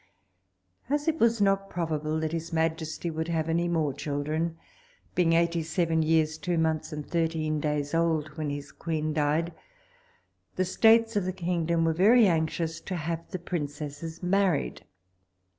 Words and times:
As 0.89 1.07
it 1.07 1.19
was 1.19 1.39
not 1.39 1.69
probable 1.69 2.19
that 2.21 2.31
his 2.31 2.51
majesty 2.51 3.11
would 3.11 3.27
have 3.27 3.47
any 3.47 3.67
more 3.67 3.93
children, 3.93 4.57
being 5.13 5.33
eighty 5.33 5.61
seven 5.61 6.01
years, 6.01 6.39
two 6.39 6.57
months, 6.57 6.91
and 6.91 7.05
thirteen 7.07 7.59
days 7.59 7.93
old 7.93 8.29
when 8.29 8.49
his 8.49 8.71
queen 8.71 9.13
died, 9.13 9.53
the 10.55 10.65
states 10.65 11.15
of 11.15 11.25
the 11.25 11.31
kingdom 11.31 11.85
were 11.85 11.93
very 11.93 12.25
anxious 12.27 12.81
to 12.81 12.95
have 12.95 13.29
the 13.29 13.37
princesses 13.37 14.23
married. 14.23 14.83